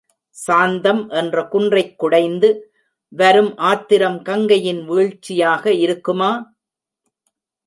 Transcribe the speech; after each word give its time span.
சாந்தம் 0.37 1.09
என்ற 1.11 1.43
குன்றைக் 1.47 1.99
குடைந்து 1.99 2.49
வரும் 3.13 3.57
ஆத்திரம் 3.65 4.21
கங்கையின் 4.21 4.89
வீழ்ச்சியாக 4.89 5.65
இருக்குமா? 5.79 6.31